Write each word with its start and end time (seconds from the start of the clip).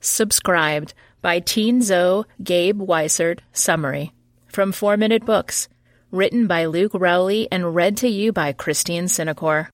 Subscribed 0.00 0.94
by 1.20 1.40
Tien 1.40 1.80
Tzuo 1.80 2.24
Gabe 2.42 2.80
Weisert. 2.80 3.40
Summary 3.52 4.12
from 4.46 4.70
4 4.70 4.96
Minute 4.96 5.24
Books. 5.24 5.68
Written 6.12 6.46
by 6.46 6.66
Luke 6.66 6.92
Rowley 6.94 7.48
and 7.50 7.74
read 7.74 7.96
to 7.96 8.08
you 8.08 8.32
by 8.32 8.52
Christine 8.52 9.06
Cinecor. 9.06 9.68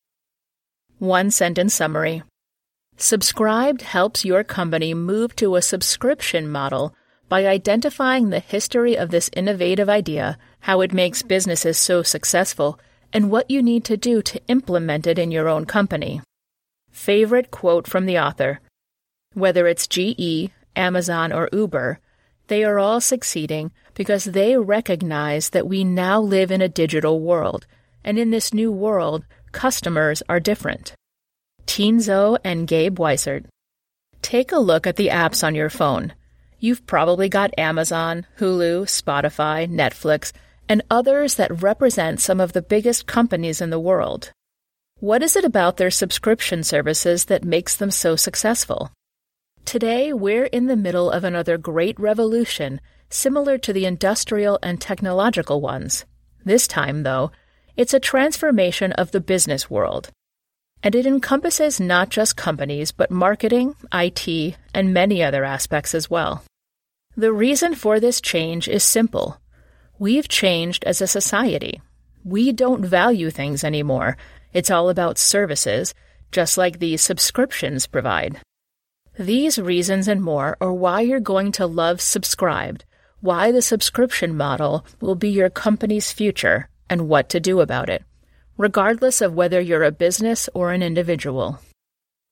One 0.98 1.30
sentence 1.30 1.74
summary. 1.74 2.22
Subscribed 2.96 3.82
helps 3.82 4.24
your 4.24 4.42
company 4.45 4.95
move 4.95 5.37
to 5.37 5.56
a 5.56 5.62
subscription 5.62 6.49
model 6.49 6.95
by 7.29 7.47
identifying 7.47 8.31
the 8.31 8.41
history 8.41 8.97
of 8.97 9.11
this 9.11 9.29
innovative 9.35 9.91
idea, 9.91 10.38
how 10.61 10.81
it 10.81 10.95
makes 10.95 11.22
businesses 11.22 11.77
so 11.77 12.03
successful, 12.03 12.79
and 13.13 13.31
what 13.31 13.51
you 13.51 13.63
need 13.63 13.85
to 13.85 13.99
do 13.99 14.22
to 14.22 14.41
implement 14.49 15.06
it 15.06 15.19
in 15.19 15.31
your 15.31 15.51
own 15.51 15.67
company. 15.67 16.23
Favorite 16.91 17.51
quote 17.51 17.87
from 17.87 18.06
the 18.06 18.19
author 18.19 18.61
whether 19.34 19.66
it's 19.66 19.87
GE, 19.87 20.50
Amazon, 20.77 21.32
or 21.32 21.48
Uber, 21.52 22.00
they 22.48 22.64
are 22.64 22.78
all 22.78 23.00
succeeding 23.00 23.72
because 23.95 24.24
they 24.24 24.56
recognize 24.56 25.50
that 25.50 25.66
we 25.66 25.84
now 25.84 26.20
live 26.20 26.50
in 26.50 26.60
a 26.60 26.68
digital 26.68 27.20
world, 27.20 27.66
and 28.04 28.18
in 28.18 28.30
this 28.30 28.52
new 28.52 28.70
world, 28.70 29.24
customers 29.52 30.23
are 30.28 30.40
different. 30.40 30.95
Tien 31.66 31.98
Tzuo 31.98 32.38
and 32.45 32.66
Gabe 32.66 32.98
Weisert. 32.98 33.46
Take 34.20 34.52
a 34.52 34.59
look 34.59 34.86
at 34.86 34.96
the 34.96 35.09
apps 35.09 35.45
on 35.45 35.54
your 35.54 35.70
phone. 35.70 36.12
You've 36.59 36.87
probably 36.87 37.28
got 37.28 37.59
Amazon, 37.59 38.26
Hulu, 38.38 38.84
Spotify, 38.84 39.68
Netflix, 39.68 40.32
and 40.68 40.82
others 40.90 41.34
that 41.34 41.62
represent 41.62 42.20
some 42.20 42.40
of 42.40 42.52
the 42.52 42.62
biggest 42.62 43.06
companies 43.06 43.60
in 43.60 43.70
the 43.70 43.78
world. 43.78 44.32
What 45.01 45.23
is 45.23 45.37
it 45.37 45.45
about 45.45 45.76
their 45.76 45.90
subscription 45.90 46.62
services 46.62 47.26
that 47.26 47.45
makes 47.45 47.76
them 47.76 47.90
so 47.90 48.16
successful? 48.16 48.90
Today, 49.64 50.12
we're 50.12 50.45
in 50.45 50.66
the 50.66 50.77
middle 50.77 51.10
of 51.10 51.24
another 51.24 51.56
great 51.56 51.98
revolution, 51.98 52.80
similar 53.09 53.56
to 53.59 53.73
the 53.73 53.87
industrial 53.87 54.59
and 54.62 54.79
technological 54.79 55.60
ones. 55.60 56.04
This 56.45 56.68
time, 56.68 57.02
though, 57.02 57.32
it's 57.74 57.95
a 57.95 57.98
transformation 57.98 58.92
of 58.92 59.10
the 59.10 59.23
business 59.23 59.70
world. 59.70 60.10
And 60.82 60.95
it 60.95 61.07
encompasses 61.07 61.80
not 61.80 62.10
just 62.10 62.37
companies, 62.37 62.92
but 62.92 63.10
marketing, 63.10 63.74
IT, 63.92 64.57
and 64.75 64.92
many 64.92 65.23
other 65.23 65.45
aspects 65.45 65.95
as 65.95 66.11
well. 66.11 66.45
The 67.17 67.33
reason 67.33 67.75
for 67.75 67.98
this 67.98 68.20
change 68.20 68.69
is 68.69 68.85
simple. 68.85 69.41
We've 69.98 70.29
changed 70.29 70.85
as 70.85 71.01
a 71.01 71.07
society. 71.07 71.81
We 72.23 72.53
don't 72.53 72.85
value 72.85 73.31
things 73.31 73.65
anymore. 73.65 74.19
It's 74.53 74.70
all 74.70 74.91
about 74.91 75.19
services, 75.19 75.95
just 76.33 76.59
like 76.59 76.79
these 76.79 77.01
subscriptions 77.01 77.87
provide. 77.87 78.41
These 79.19 79.61
reasons 79.61 80.09
and 80.09 80.20
more 80.20 80.57
are 80.61 80.73
why 80.73 81.03
you're 81.03 81.20
going 81.20 81.53
to 81.53 81.67
love 81.67 82.01
Subscribed, 82.01 82.84
why 83.20 83.53
the 83.53 83.62
subscription 83.62 84.37
model 84.37 84.84
will 85.01 85.15
be 85.15 85.31
your 85.31 85.51
company's 85.51 86.12
future, 86.12 86.69
and 86.91 87.09
what 87.09 87.29
to 87.29 87.39
do 87.39 87.61
about 87.61 87.89
it, 87.89 88.05
regardless 88.59 89.20
of 89.20 89.35
whether 89.35 89.61
you're 89.61 89.85
a 89.85 89.92
business 89.92 90.48
or 90.53 90.73
an 90.73 90.83
individual. 90.83 91.61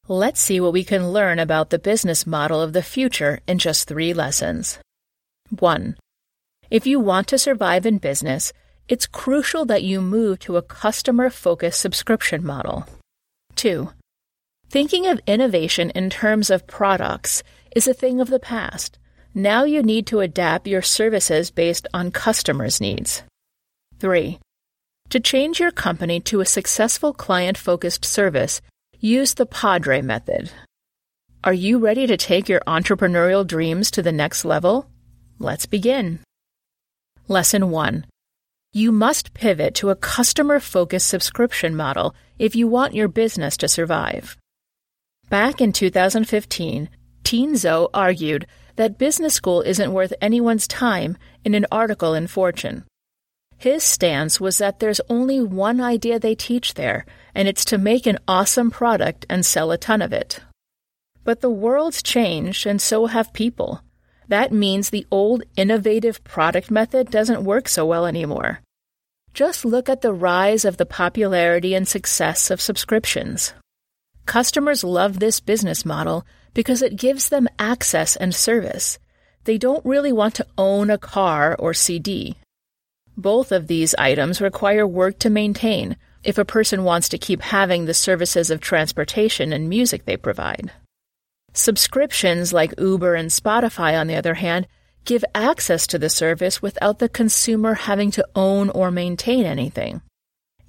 Let's 0.08 0.41
see 0.41 0.60
what 0.60 0.72
we 0.72 0.83
can 0.83 1.12
learn 1.12 1.38
about 1.38 1.70
the 1.70 1.78
business 1.78 2.27
model 2.27 2.60
of 2.60 2.72
the 2.72 2.83
future 2.83 3.38
in 3.47 3.58
just 3.58 3.86
three 3.86 4.12
lessons. 4.12 4.80
1. 5.50 5.97
If 6.69 6.86
you 6.86 6.98
want 6.98 7.28
to 7.28 7.38
survive 7.38 7.86
in 7.86 7.98
business, 7.98 8.53
it's 8.88 9.06
crucial 9.06 9.64
that 9.66 9.84
you 9.84 10.00
move 10.00 10.41
to 10.41 10.56
a 10.56 10.62
customer 10.62 11.30
focused 11.30 11.80
subscription 11.80 12.44
model. 12.44 12.86
2. 13.55 13.91
Thinking 14.73 15.06
of 15.06 15.20
innovation 15.27 15.91
in 15.91 16.09
terms 16.09 16.48
of 16.48 16.67
products 16.67 17.42
is 17.77 17.87
a 17.87 17.92
thing 17.92 18.23
of 18.23 18.31
the 18.31 18.39
past. 18.39 18.98
Now 19.34 19.65
you 19.65 19.83
need 19.83 20.06
to 20.06 20.20
adapt 20.20 20.67
your 20.67 20.81
services 20.81 21.51
based 21.51 21.87
on 21.92 22.11
customers' 22.11 22.81
needs. 22.81 23.23
3. 24.00 24.39
To 25.11 25.20
change 25.20 25.61
your 25.61 25.72
company 25.72 26.21
to 26.21 26.41
a 26.41 26.47
successful 26.47 27.12
client 27.12 27.59
focused 27.59 28.06
service, 28.06 28.62
use 28.99 29.34
the 29.34 29.44
Padre 29.44 30.00
method. 30.00 30.50
Are 31.44 31.53
you 31.53 31.78
ready 31.78 32.06
to 32.06 32.16
take 32.16 32.49
your 32.49 32.61
entrepreneurial 32.61 33.47
dreams 33.47 33.91
to 33.91 34.00
the 34.00 34.11
next 34.11 34.43
level? 34.43 34.88
Let's 35.38 35.66
begin. 35.66 36.21
Lesson 37.28 37.69
1 37.69 38.06
You 38.72 38.91
must 38.91 39.34
pivot 39.34 39.75
to 39.75 39.91
a 39.91 39.97
customer 39.97 40.61
focused 40.61 41.09
subscription 41.09 41.77
model 41.77 42.15
if 42.38 42.56
you 42.56 42.66
want 42.66 42.94
your 42.94 43.09
business 43.09 43.59
to 43.59 43.69
survive. 43.69 44.38
Back 45.32 45.62
in 45.62 45.72
2015, 45.72 46.91
Tien 47.25 47.54
Tzuo 47.54 47.88
argued 47.94 48.47
that 48.76 48.98
business 48.98 49.32
school 49.32 49.62
isn't 49.62 49.94
worth 49.94 50.12
anyone's 50.20 50.69
time 50.69 51.16
in 51.43 51.54
an 51.54 51.65
article 51.72 52.12
in 52.12 52.26
Fortune. 52.26 52.84
His 53.56 53.82
stance 53.82 54.43
was 54.43 54.59
that 54.59 54.78
there's 54.78 55.00
only 55.09 55.41
one 55.41 55.81
idea 55.81 56.19
they 56.19 56.34
teach 56.34 56.75
there, 56.75 57.06
and 57.34 57.48
it's 57.48 57.65
to 57.65 57.78
make 57.78 58.04
an 58.04 58.19
awesome 58.28 58.70
product 58.70 59.25
and 59.31 59.47
sell 59.47 59.70
a 59.72 59.78
ton 59.78 60.03
of 60.03 60.12
it. 60.12 60.41
But 61.25 61.41
the 61.41 61.49
world's 61.49 62.03
changed, 62.03 62.66
and 62.66 62.78
so 62.78 63.06
have 63.06 63.32
people. 63.32 63.81
That 64.28 64.53
means 64.53 64.91
the 64.91 65.06
old 65.10 65.44
innovative 65.56 66.22
product 66.25 66.70
method 66.70 67.10
doesn't 67.10 67.43
work 67.43 67.69
so 67.69 67.87
well 67.87 68.04
anymore. 68.04 68.60
Just 69.32 69.64
look 69.64 69.88
at 69.88 70.03
the 70.03 70.12
rise 70.12 70.66
of 70.66 70.76
the 70.76 70.84
popularity 70.84 71.72
and 71.72 71.88
success 71.88 72.50
of 72.50 72.60
subscriptions. 72.60 73.54
Customers 74.27 74.84
love 74.84 75.19
this 75.19 75.41
business 75.41 75.84
model 75.84 76.25
because 76.55 76.83
it 76.83 76.97
gives 76.97 77.28
them 77.28 77.49
access 77.59 78.16
and 78.16 78.34
service. 78.34 78.99
They 79.44 79.59
don't 79.59 79.84
really 79.84 80.12
want 80.12 80.34
to 80.37 80.47
own 80.56 80.91
a 80.91 80.99
car 80.99 81.56
or 81.59 81.75
CD. 81.75 82.37
Both 83.16 83.53
of 83.53 83.66
these 83.66 83.94
items 83.97 84.41
require 84.41 84.87
work 84.87 85.19
to 85.21 85.31
maintain 85.31 85.97
if 86.22 86.38
a 86.38 86.44
person 86.44 86.84
wants 86.84 87.09
to 87.11 87.19
keep 87.19 87.43
having 87.43 87.84
the 87.84 87.94
services 87.94 88.50
of 88.50 88.61
transportation 88.61 89.53
and 89.53 89.69
music 89.69 90.05
they 90.05 90.16
provide. 90.16 90.71
Subscriptions 91.53 92.53
like 92.53 92.78
Uber 92.78 93.15
and 93.15 93.28
Spotify, 93.28 93.99
on 93.99 94.06
the 94.06 94.15
other 94.15 94.34
hand, 94.34 94.66
give 95.05 95.25
access 95.34 95.87
to 95.88 95.99
the 95.99 96.09
service 96.09 96.62
without 96.62 97.00
the 97.00 97.09
consumer 97.09 97.75
having 97.75 98.11
to 98.12 98.27
own 98.34 98.71
or 98.71 98.91
maintain 98.91 99.44
anything. 99.44 100.00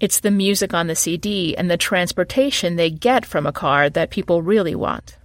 It's 0.03 0.19
the 0.19 0.31
music 0.31 0.73
on 0.73 0.87
the 0.87 0.97
CD 0.97 1.55
and 1.55 1.71
the 1.71 1.77
transportation 1.77 2.75
they 2.75 2.89
get 2.89 3.25
from 3.25 3.45
a 3.45 3.53
car 3.53 3.89
that 3.89 4.09
people 4.09 4.41
really 4.41 4.75
want. 4.75 5.17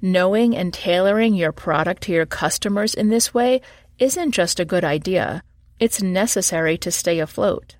Knowing 0.00 0.56
and 0.56 0.72
tailoring 0.72 1.34
your 1.34 1.52
product 1.52 2.04
to 2.04 2.12
your 2.12 2.24
customers 2.24 2.94
in 2.94 3.10
this 3.10 3.34
way 3.34 3.60
isn't 3.98 4.32
just 4.32 4.58
a 4.58 4.64
good 4.64 4.82
idea, 4.82 5.42
it's 5.78 6.00
necessary 6.00 6.78
to 6.78 6.90
stay 6.90 7.18
afloat. 7.18 7.76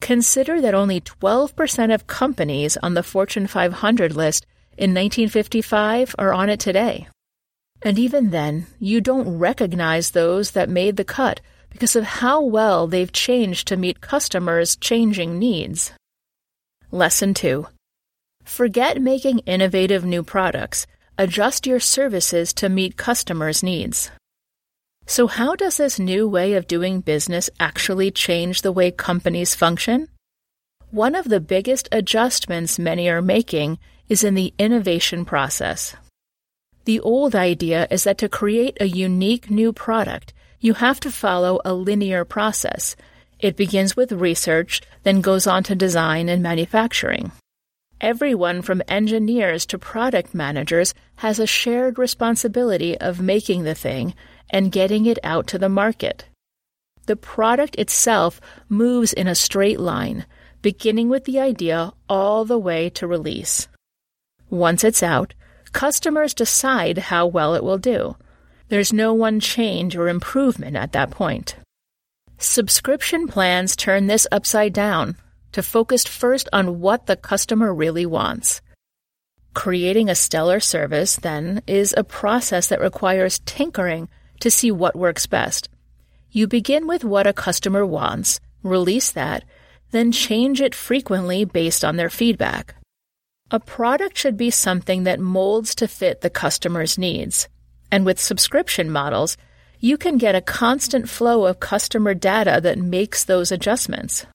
Consider 0.00 0.60
that 0.60 0.74
only 0.74 1.00
12% 1.00 1.94
of 1.94 2.08
companies 2.08 2.76
on 2.78 2.94
the 2.94 3.04
Fortune 3.04 3.46
500 3.46 4.16
list 4.16 4.44
in 4.76 4.90
1955 4.90 6.16
are 6.18 6.32
on 6.32 6.50
it 6.50 6.58
today. 6.58 7.06
And 7.82 8.00
even 8.00 8.30
then, 8.30 8.66
you 8.80 9.00
don't 9.00 9.38
recognize 9.38 10.10
those 10.10 10.50
that 10.50 10.68
made 10.68 10.96
the 10.96 11.04
cut 11.04 11.40
because 11.72 11.96
of 11.96 12.04
how 12.04 12.40
well 12.40 12.86
they've 12.86 13.12
changed 13.12 13.66
to 13.68 13.76
meet 13.76 14.00
customers' 14.00 14.76
changing 14.76 15.38
needs. 15.38 15.92
Lesson 16.90 17.34
2 17.34 17.66
Forget 18.44 19.00
making 19.00 19.40
innovative 19.40 20.04
new 20.04 20.22
products. 20.22 20.86
Adjust 21.18 21.66
your 21.66 21.80
services 21.80 22.52
to 22.54 22.68
meet 22.68 22.96
customers' 22.96 23.62
needs. 23.62 24.10
So, 25.06 25.26
how 25.26 25.56
does 25.56 25.76
this 25.76 25.98
new 25.98 26.28
way 26.28 26.54
of 26.54 26.66
doing 26.66 27.00
business 27.00 27.50
actually 27.58 28.10
change 28.10 28.62
the 28.62 28.72
way 28.72 28.90
companies 28.90 29.54
function? 29.54 30.08
One 30.90 31.14
of 31.14 31.28
the 31.28 31.40
biggest 31.40 31.88
adjustments 31.90 32.78
many 32.78 33.08
are 33.08 33.22
making 33.22 33.78
is 34.08 34.22
in 34.22 34.34
the 34.34 34.52
innovation 34.58 35.24
process. 35.24 35.96
The 36.84 37.00
old 37.00 37.34
idea 37.34 37.86
is 37.90 38.04
that 38.04 38.18
to 38.18 38.28
create 38.28 38.76
a 38.80 38.88
unique 38.88 39.50
new 39.50 39.72
product, 39.72 40.34
you 40.62 40.74
have 40.74 41.00
to 41.00 41.10
follow 41.10 41.60
a 41.64 41.74
linear 41.74 42.24
process. 42.24 42.94
It 43.40 43.56
begins 43.56 43.96
with 43.96 44.12
research, 44.12 44.80
then 45.02 45.20
goes 45.20 45.48
on 45.48 45.64
to 45.64 45.74
design 45.74 46.28
and 46.28 46.40
manufacturing. 46.40 47.32
Everyone 48.00 48.62
from 48.62 48.82
engineers 48.86 49.66
to 49.66 49.78
product 49.78 50.34
managers 50.34 50.94
has 51.16 51.40
a 51.40 51.48
shared 51.48 51.98
responsibility 51.98 52.96
of 52.98 53.20
making 53.20 53.64
the 53.64 53.74
thing 53.74 54.14
and 54.50 54.70
getting 54.70 55.04
it 55.06 55.18
out 55.24 55.48
to 55.48 55.58
the 55.58 55.68
market. 55.68 56.26
The 57.06 57.16
product 57.16 57.74
itself 57.76 58.40
moves 58.68 59.12
in 59.12 59.26
a 59.26 59.34
straight 59.34 59.80
line, 59.80 60.26
beginning 60.62 61.08
with 61.08 61.24
the 61.24 61.40
idea 61.40 61.92
all 62.08 62.44
the 62.44 62.58
way 62.58 62.88
to 62.90 63.08
release. 63.08 63.66
Once 64.48 64.84
it's 64.84 65.02
out, 65.02 65.34
customers 65.72 66.34
decide 66.34 66.98
how 66.98 67.26
well 67.26 67.56
it 67.56 67.64
will 67.64 67.78
do. 67.78 68.14
There's 68.72 68.90
no 68.90 69.12
one 69.12 69.38
change 69.38 69.96
or 69.96 70.08
improvement 70.08 70.76
at 70.76 70.92
that 70.92 71.10
point. 71.10 71.56
Subscription 72.38 73.28
plans 73.28 73.76
turn 73.76 74.06
this 74.06 74.26
upside 74.32 74.72
down 74.72 75.16
to 75.52 75.62
focus 75.62 76.06
first 76.06 76.48
on 76.54 76.80
what 76.80 77.04
the 77.04 77.16
customer 77.16 77.74
really 77.74 78.06
wants. 78.06 78.62
Creating 79.52 80.08
a 80.08 80.14
stellar 80.14 80.58
service, 80.58 81.16
then, 81.16 81.60
is 81.66 81.94
a 81.98 82.02
process 82.02 82.68
that 82.68 82.80
requires 82.80 83.40
tinkering 83.40 84.08
to 84.40 84.50
see 84.50 84.70
what 84.70 84.96
works 84.96 85.26
best. 85.26 85.68
You 86.30 86.46
begin 86.46 86.86
with 86.86 87.04
what 87.04 87.26
a 87.26 87.34
customer 87.34 87.84
wants, 87.84 88.40
release 88.62 89.12
that, 89.12 89.44
then 89.90 90.12
change 90.12 90.62
it 90.62 90.74
frequently 90.74 91.44
based 91.44 91.84
on 91.84 91.96
their 91.96 92.08
feedback. 92.08 92.76
A 93.50 93.60
product 93.60 94.16
should 94.16 94.38
be 94.38 94.50
something 94.50 95.04
that 95.04 95.20
molds 95.20 95.74
to 95.74 95.86
fit 95.86 96.22
the 96.22 96.30
customer's 96.30 96.96
needs. 96.96 97.50
And 97.92 98.06
with 98.06 98.18
subscription 98.18 98.90
models, 98.90 99.36
you 99.78 99.98
can 99.98 100.16
get 100.16 100.34
a 100.34 100.40
constant 100.40 101.10
flow 101.10 101.44
of 101.44 101.60
customer 101.60 102.14
data 102.14 102.58
that 102.62 102.78
makes 102.78 103.22
those 103.22 103.52
adjustments. 103.52 104.26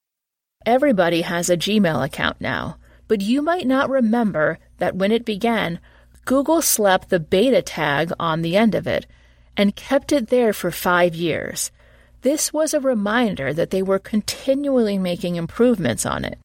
Everybody 0.65 1.21
has 1.21 1.49
a 1.49 1.57
Gmail 1.57 2.05
account 2.05 2.39
now, 2.39 2.77
but 3.07 3.21
you 3.21 3.41
might 3.41 3.65
not 3.65 3.89
remember 3.89 4.59
that 4.77 4.95
when 4.95 5.11
it 5.11 5.25
began, 5.25 5.79
Google 6.25 6.61
slapped 6.61 7.09
the 7.09 7.19
beta 7.19 7.61
tag 7.61 8.11
on 8.19 8.41
the 8.41 8.55
end 8.55 8.75
of 8.75 8.85
it 8.85 9.07
and 9.55 9.75
kept 9.75 10.11
it 10.11 10.27
there 10.27 10.53
for 10.53 10.69
five 10.69 11.15
years. 11.15 11.71
This 12.21 12.51
was 12.51 12.73
a 12.73 12.79
reminder 12.79 13.53
that 13.53 13.69
they 13.71 13.81
were 13.81 13.99
continually 13.99 14.97
making 14.97 15.35
improvements 15.35 16.05
on 16.05 16.25
it. 16.25 16.37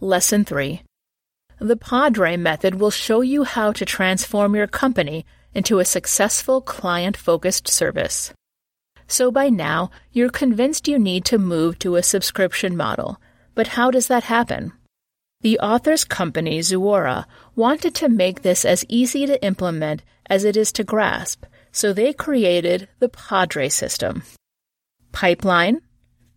Lesson 0.00 0.44
3 0.44 0.82
The 1.58 1.76
Padre 1.76 2.36
method 2.36 2.74
will 2.76 2.90
show 2.90 3.22
you 3.22 3.44
how 3.44 3.72
to 3.72 3.84
transform 3.84 4.54
your 4.54 4.66
company 4.66 5.24
into 5.54 5.78
a 5.78 5.84
successful 5.84 6.60
client 6.60 7.16
focused 7.16 7.68
service. 7.68 8.32
So 9.06 9.30
by 9.30 9.48
now, 9.48 9.90
you're 10.12 10.30
convinced 10.30 10.88
you 10.88 10.98
need 10.98 11.24
to 11.26 11.38
move 11.38 11.78
to 11.80 11.96
a 11.96 12.02
subscription 12.02 12.76
model. 12.76 13.20
But 13.54 13.68
how 13.68 13.90
does 13.90 14.08
that 14.08 14.24
happen? 14.24 14.72
The 15.42 15.58
author's 15.58 16.04
company, 16.04 16.60
Zuora, 16.60 17.26
wanted 17.54 17.94
to 17.96 18.08
make 18.08 18.42
this 18.42 18.64
as 18.64 18.84
easy 18.88 19.26
to 19.26 19.44
implement 19.44 20.02
as 20.26 20.42
it 20.44 20.56
is 20.56 20.72
to 20.72 20.84
grasp, 20.84 21.44
so 21.70 21.92
they 21.92 22.12
created 22.12 22.88
the 22.98 23.10
Padre 23.10 23.68
system. 23.68 24.22
Pipeline, 25.12 25.82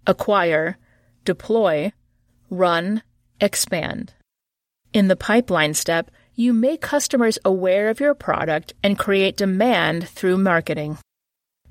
acquire, 0.05 0.77
deploy, 1.23 1.93
run, 2.49 3.01
expand. 3.39 4.13
In 4.93 5.07
the 5.07 5.15
pipeline 5.15 5.73
step, 5.73 6.11
you 6.39 6.53
make 6.53 6.79
customers 6.81 7.39
aware 7.43 7.89
of 7.89 7.99
your 7.99 8.13
product 8.13 8.71
and 8.83 8.99
create 8.99 9.35
demand 9.35 10.07
through 10.07 10.37
marketing. 10.37 10.95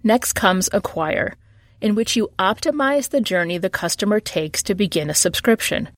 Next 0.02 0.32
comes 0.32 0.68
Acquire, 0.72 1.36
in 1.80 1.94
which 1.94 2.16
you 2.16 2.28
optimize 2.36 3.10
the 3.10 3.20
journey 3.20 3.58
the 3.58 3.70
customer 3.70 4.18
takes 4.18 4.64
to 4.64 4.74
begin 4.74 5.08
a 5.08 5.14
subscription. 5.14 5.90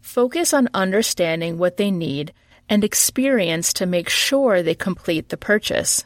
Focus 0.00 0.52
on 0.52 0.68
understanding 0.74 1.56
what 1.56 1.76
they 1.76 1.92
need 1.92 2.32
and 2.68 2.82
experience 2.82 3.72
to 3.74 3.86
make 3.86 4.08
sure 4.08 4.60
they 4.60 4.74
complete 4.74 5.28
the 5.28 5.36
purchase. 5.36 6.04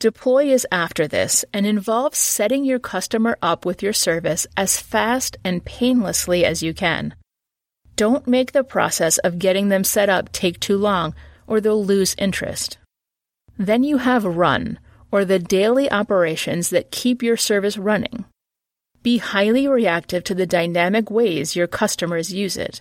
Deploy 0.00 0.46
is 0.46 0.66
after 0.72 1.06
this 1.06 1.44
and 1.52 1.64
involves 1.64 2.18
setting 2.18 2.64
your 2.64 2.80
customer 2.80 3.38
up 3.40 3.64
with 3.64 3.80
your 3.80 3.92
service 3.92 4.44
as 4.56 4.80
fast 4.80 5.36
and 5.44 5.64
painlessly 5.64 6.44
as 6.44 6.64
you 6.64 6.74
can. 6.74 7.14
Don't 7.96 8.26
make 8.26 8.52
the 8.52 8.64
process 8.64 9.18
of 9.18 9.38
getting 9.38 9.68
them 9.68 9.84
set 9.84 10.08
up 10.08 10.32
take 10.32 10.58
too 10.60 10.76
long, 10.76 11.14
or 11.46 11.60
they'll 11.60 11.84
lose 11.84 12.14
interest. 12.18 12.78
Then 13.58 13.84
you 13.84 13.98
have 13.98 14.24
run, 14.24 14.78
or 15.10 15.24
the 15.24 15.38
daily 15.38 15.90
operations 15.90 16.70
that 16.70 16.90
keep 16.90 17.22
your 17.22 17.36
service 17.36 17.76
running. 17.76 18.24
Be 19.02 19.18
highly 19.18 19.68
reactive 19.68 20.24
to 20.24 20.34
the 20.34 20.46
dynamic 20.46 21.10
ways 21.10 21.54
your 21.54 21.66
customers 21.66 22.32
use 22.32 22.56
it. 22.56 22.80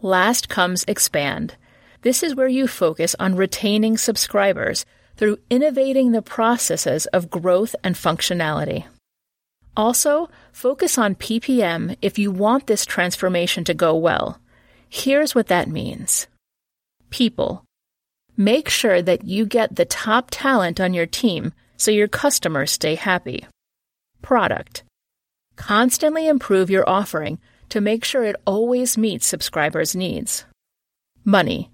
Last 0.00 0.48
comes 0.48 0.84
expand. 0.88 1.54
This 2.02 2.22
is 2.22 2.34
where 2.34 2.48
you 2.48 2.66
focus 2.66 3.14
on 3.18 3.36
retaining 3.36 3.96
subscribers 3.96 4.86
through 5.16 5.38
innovating 5.50 6.12
the 6.12 6.22
processes 6.22 7.06
of 7.06 7.30
growth 7.30 7.74
and 7.82 7.94
functionality. 7.94 8.84
Also, 9.78 10.28
focus 10.52 10.98
on 10.98 11.14
PPM 11.14 11.96
if 12.02 12.18
you 12.18 12.32
want 12.32 12.66
this 12.66 12.84
transformation 12.84 13.62
to 13.62 13.72
go 13.72 13.94
well. 13.94 14.40
Here's 14.88 15.34
what 15.34 15.46
that 15.46 15.68
means 15.68 16.26
People. 17.10 17.64
Make 18.36 18.68
sure 18.68 19.00
that 19.00 19.24
you 19.24 19.46
get 19.46 19.76
the 19.76 19.84
top 19.84 20.28
talent 20.30 20.80
on 20.80 20.94
your 20.94 21.06
team 21.06 21.52
so 21.76 21.90
your 21.90 22.08
customers 22.08 22.72
stay 22.72 22.96
happy. 22.96 23.46
Product. 24.20 24.82
Constantly 25.56 26.28
improve 26.28 26.70
your 26.70 26.88
offering 26.88 27.38
to 27.68 27.80
make 27.80 28.04
sure 28.04 28.24
it 28.24 28.36
always 28.46 28.98
meets 28.98 29.26
subscribers' 29.26 29.94
needs. 29.94 30.44
Money. 31.24 31.70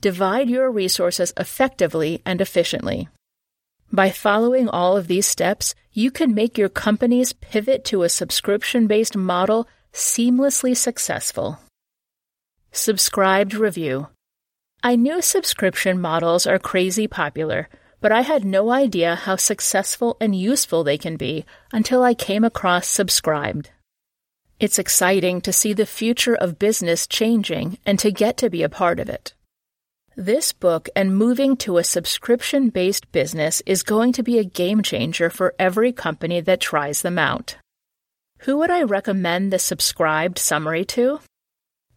Divide 0.00 0.48
your 0.48 0.70
resources 0.70 1.32
effectively 1.36 2.22
and 2.24 2.40
efficiently. 2.40 3.08
By 3.92 4.10
following 4.10 4.68
all 4.68 4.96
of 4.96 5.06
these 5.06 5.26
steps, 5.26 5.74
you 5.96 6.10
can 6.10 6.34
make 6.34 6.58
your 6.58 6.68
company's 6.68 7.32
pivot 7.32 7.82
to 7.82 8.02
a 8.02 8.08
subscription 8.10 8.86
based 8.86 9.16
model 9.16 9.66
seamlessly 9.94 10.76
successful. 10.76 11.58
Subscribed 12.70 13.54
Review 13.54 14.08
I 14.82 14.94
knew 14.94 15.22
subscription 15.22 15.98
models 15.98 16.46
are 16.46 16.58
crazy 16.58 17.06
popular, 17.06 17.70
but 18.02 18.12
I 18.12 18.20
had 18.20 18.44
no 18.44 18.70
idea 18.70 19.14
how 19.14 19.36
successful 19.36 20.18
and 20.20 20.36
useful 20.36 20.84
they 20.84 20.98
can 20.98 21.16
be 21.16 21.46
until 21.72 22.02
I 22.02 22.12
came 22.12 22.44
across 22.44 22.86
Subscribed. 22.86 23.70
It's 24.60 24.78
exciting 24.78 25.40
to 25.40 25.52
see 25.52 25.72
the 25.72 25.86
future 25.86 26.34
of 26.34 26.58
business 26.58 27.06
changing 27.06 27.78
and 27.86 27.98
to 28.00 28.12
get 28.12 28.36
to 28.36 28.50
be 28.50 28.62
a 28.62 28.68
part 28.68 29.00
of 29.00 29.08
it. 29.08 29.32
This 30.18 30.50
book 30.50 30.88
and 30.96 31.14
moving 31.14 31.58
to 31.58 31.76
a 31.76 31.84
subscription 31.84 32.70
based 32.70 33.12
business 33.12 33.62
is 33.66 33.82
going 33.82 34.14
to 34.14 34.22
be 34.22 34.38
a 34.38 34.44
game 34.44 34.80
changer 34.80 35.28
for 35.28 35.54
every 35.58 35.92
company 35.92 36.40
that 36.40 36.58
tries 36.58 37.02
them 37.02 37.18
out. 37.18 37.58
Who 38.38 38.56
would 38.56 38.70
I 38.70 38.82
recommend 38.82 39.52
the 39.52 39.58
subscribed 39.58 40.38
summary 40.38 40.86
to? 40.86 41.20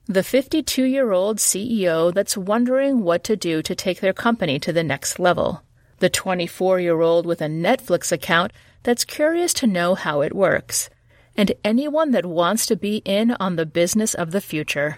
The 0.07 0.21
52 0.21 0.83
year 0.83 1.13
old 1.13 1.37
CEO 1.37 2.13
that's 2.13 2.35
wondering 2.35 3.03
what 3.03 3.23
to 3.23 3.37
do 3.37 3.61
to 3.61 3.73
take 3.73 4.01
their 4.01 4.11
company 4.11 4.59
to 4.59 4.73
the 4.73 4.83
next 4.83 5.17
level. 5.17 5.63
The 5.99 6.09
24 6.09 6.81
year 6.81 6.99
old 6.99 7.25
with 7.25 7.41
a 7.41 7.45
Netflix 7.45 8.11
account 8.11 8.51
that's 8.83 9.05
curious 9.05 9.53
to 9.53 9.65
know 9.65 9.95
how 9.95 10.19
it 10.19 10.35
works. 10.35 10.89
And 11.37 11.53
anyone 11.63 12.11
that 12.11 12.25
wants 12.25 12.65
to 12.65 12.75
be 12.75 12.97
in 13.05 13.31
on 13.39 13.55
the 13.55 13.65
business 13.65 14.13
of 14.13 14.31
the 14.31 14.41
future. 14.41 14.97